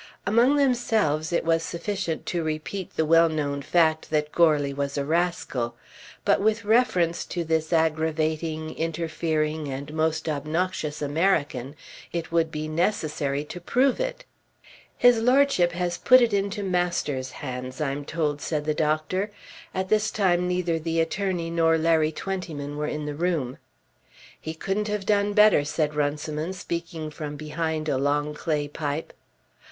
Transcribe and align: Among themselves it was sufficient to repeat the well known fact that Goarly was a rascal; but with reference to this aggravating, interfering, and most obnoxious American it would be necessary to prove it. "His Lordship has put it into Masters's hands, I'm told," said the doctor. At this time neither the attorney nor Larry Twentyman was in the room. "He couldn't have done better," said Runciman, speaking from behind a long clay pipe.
Among 0.25 0.55
themselves 0.55 1.31
it 1.31 1.45
was 1.45 1.61
sufficient 1.61 2.25
to 2.25 2.41
repeat 2.41 2.95
the 2.95 3.05
well 3.05 3.29
known 3.29 3.61
fact 3.61 4.09
that 4.09 4.31
Goarly 4.31 4.73
was 4.73 4.97
a 4.97 5.05
rascal; 5.05 5.75
but 6.25 6.41
with 6.41 6.65
reference 6.65 7.23
to 7.25 7.43
this 7.43 7.71
aggravating, 7.71 8.75
interfering, 8.75 9.67
and 9.67 9.93
most 9.93 10.27
obnoxious 10.27 11.03
American 11.03 11.75
it 12.11 12.31
would 12.31 12.49
be 12.51 12.67
necessary 12.67 13.45
to 13.45 13.61
prove 13.61 13.99
it. 13.99 14.25
"His 14.97 15.19
Lordship 15.19 15.73
has 15.73 15.99
put 15.99 16.19
it 16.19 16.33
into 16.33 16.63
Masters's 16.63 17.33
hands, 17.33 17.79
I'm 17.79 18.03
told," 18.03 18.41
said 18.41 18.65
the 18.65 18.73
doctor. 18.73 19.29
At 19.71 19.89
this 19.89 20.09
time 20.09 20.47
neither 20.47 20.79
the 20.79 20.99
attorney 20.99 21.51
nor 21.51 21.77
Larry 21.77 22.11
Twentyman 22.11 22.75
was 22.75 22.91
in 22.91 23.05
the 23.05 23.13
room. 23.13 23.59
"He 24.41 24.55
couldn't 24.55 24.87
have 24.87 25.05
done 25.05 25.33
better," 25.33 25.63
said 25.63 25.93
Runciman, 25.93 26.53
speaking 26.53 27.11
from 27.11 27.35
behind 27.35 27.87
a 27.87 27.99
long 27.99 28.33
clay 28.33 28.67
pipe. 28.67 29.13